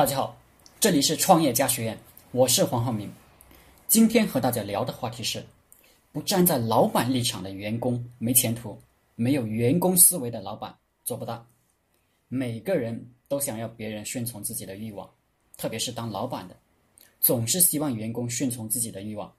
[0.00, 0.34] 大家好，
[0.80, 1.98] 这里是创业家学院，
[2.30, 3.12] 我是黄浩明。
[3.86, 5.44] 今天和大家聊的话题是：
[6.10, 8.80] 不站在老板立场的员工没前途，
[9.14, 10.74] 没有员工思维的老板
[11.04, 11.46] 做不大。
[12.28, 15.06] 每个人都想要别人顺从自己的欲望，
[15.58, 16.56] 特别是当老板的，
[17.20, 19.30] 总是希望员工顺从自己的欲望，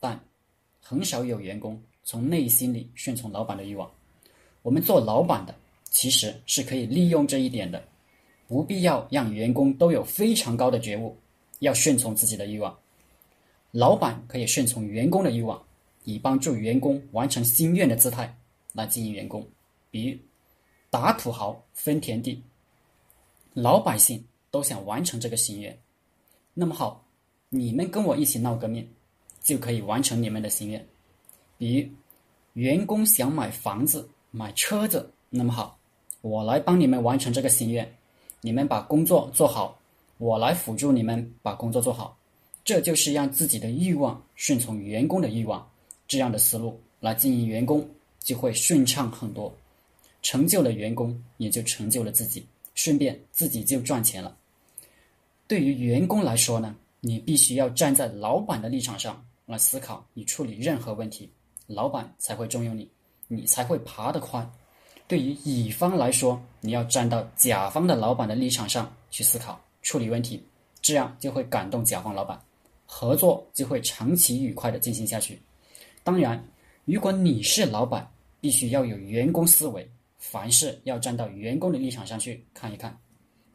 [0.00, 0.18] 但
[0.80, 3.88] 很少有员工从内心里顺从老板的欲望。
[4.62, 5.54] 我们做老板的
[5.84, 7.80] 其实是可以利用这一点的。
[8.48, 11.14] 不必要让员工都有非常高的觉悟，
[11.60, 12.76] 要顺从自己的欲望。
[13.70, 15.62] 老板可以顺从员工的欲望，
[16.04, 18.34] 以帮助员工完成心愿的姿态
[18.72, 19.46] 来经营员工。
[19.90, 20.18] 比如，
[20.88, 22.42] 打土豪分田地，
[23.52, 25.78] 老百姓都想完成这个心愿。
[26.54, 27.04] 那么好，
[27.50, 28.88] 你们跟我一起闹革命，
[29.42, 30.84] 就可以完成你们的心愿。
[31.58, 31.88] 比如，
[32.54, 35.78] 员工想买房子、买车子，那么好，
[36.22, 37.97] 我来帮你们完成这个心愿。
[38.40, 39.78] 你们把工作做好，
[40.18, 42.16] 我来辅助你们把工作做好，
[42.64, 45.68] 这就是让自己的欲望顺从员工的欲望，
[46.06, 47.88] 这样的思路来经营员工
[48.20, 49.52] 就会顺畅很多，
[50.22, 54.36] 成就了员工也就成就了自己，顺便自己就赚钱了。
[55.46, 61.28] 对于员工来说呢，你必须要站在老板的立场上来思考，你处理任何问题，
[61.66, 62.88] 老板才会重用你，
[63.26, 64.48] 你才会爬得快。
[65.08, 70.40] 对于乙方来说，你要站到甲方的老板的立场上去思考处理问题，
[70.82, 72.38] 这样就会感动甲方老板，
[72.84, 75.40] 合作就会长期愉快的进行下去。
[76.04, 76.46] 当然，
[76.84, 78.06] 如果你是老板，
[78.38, 82.94] 必须要有员工思维，凡事要站到员工的立场上去看一看，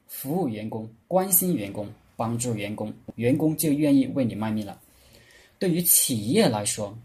[0.08, 4.82] 服务员工、关心员工、帮助员工，员工就愿意为你卖命了。
[5.60, 6.98] 对于企业来说，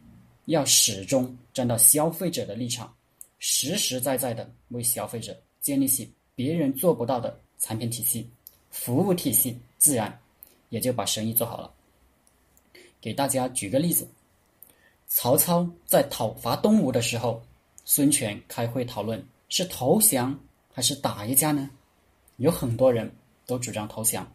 [0.46, 2.90] 要始终站到消费者的立场。
[3.38, 8.28] 实实在在的为消费者建立起别人做不到的产品体系、
[8.70, 10.20] 服务体系，自然
[10.70, 11.72] 也就把生意做好了。
[13.00, 14.08] 给大家举个例子：
[15.06, 17.40] 曹操在讨伐东吴的时候，
[17.84, 20.38] 孙权开会讨论是投降
[20.72, 21.70] 还是打一架呢？
[22.36, 23.12] 有很多人
[23.46, 24.30] 都主张投降，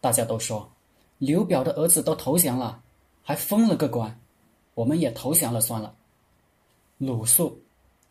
[0.00, 0.70] 大家都说
[1.18, 2.82] 刘表的儿子都投降了，
[3.22, 4.20] 还封了个官，
[4.74, 5.94] 我们也投降了算了。
[6.98, 7.62] 鲁肃。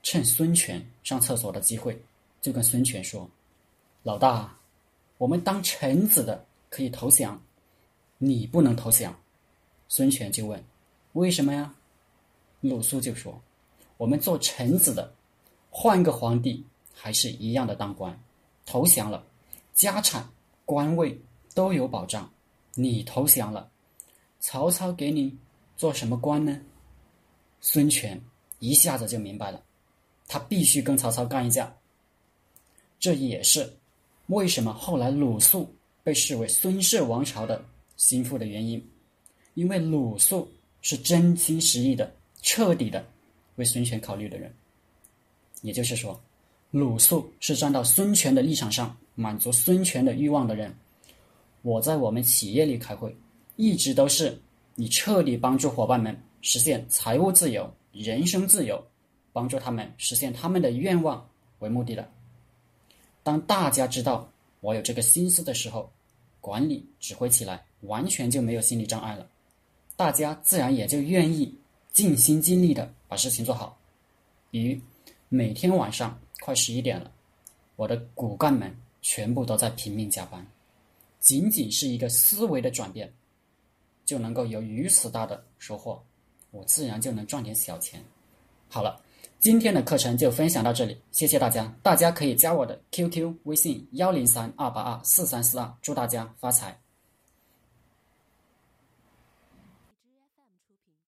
[0.06, 2.00] 趁孙权上厕所的机会，
[2.40, 3.28] 就跟孙权说
[4.04, 4.56] ：“老大，
[5.18, 7.42] 我们当臣子的可以投降，
[8.20, 9.20] 你不能投降。”
[9.90, 10.64] 孙权就问
[11.14, 11.74] ：“为什么呀？”
[12.62, 13.42] 鲁肃就说
[13.98, 15.12] ：“我们做臣子的，
[15.72, 16.64] 换个皇帝
[16.94, 18.16] 还是一样的当官，
[18.64, 19.26] 投降了，
[19.74, 20.30] 家产
[20.66, 21.20] 官位
[21.56, 22.32] 都有保障。
[22.76, 23.72] 你投降了，
[24.40, 25.36] 曹操给你
[25.76, 26.62] 做什么官呢？”
[27.60, 28.22] 孙权
[28.60, 29.64] 一下子就明白了。
[30.28, 31.74] 他必须跟曹操干一架。
[33.00, 33.72] 这也是
[34.28, 35.72] 为什么后来鲁肃
[36.03, 37.63] 被视为孙氏王朝的
[37.97, 38.84] 心腹的原因，
[39.53, 40.50] 因为鲁肃
[40.81, 43.06] 是真心实意的、彻底的
[43.56, 44.52] 为孙权考虑的人。
[45.62, 46.19] 也就是说，
[46.72, 50.74] 鲁肃是站到孙权的立场上，满足孙权的欲望的人。
[51.62, 53.16] 我在我们企业里开会，
[53.56, 54.40] 一直都是
[54.75, 58.84] 以彻底帮助伙伴们实现财务自由、人生自由。
[59.35, 61.29] 帮助他们实现他们的愿望
[61.59, 62.09] 为目的的。
[63.22, 64.31] 当大家知道
[64.62, 65.91] 我有这个心思的时候，
[66.40, 69.28] 管理指挥起来完全就没有心理障碍了，
[69.97, 71.53] 大家自然也就愿意
[71.91, 73.78] 尽心尽力的把事情做好。
[74.50, 74.79] 比如
[75.28, 77.12] 每天晚上快十一点了，
[77.75, 80.47] 我的骨干们全部都在拼命加班，
[81.19, 83.13] 仅仅是一个思维的转变，
[84.06, 86.02] 就能够有如此大的收获，
[86.52, 88.02] 我自然就能赚点小钱。
[88.69, 89.02] 好了。
[89.40, 91.72] 今天的课程就分享到这里，谢谢大家。
[91.81, 96.84] 大家可以加我的 QQ 微信幺零三二八二四三四二，祝大家发财。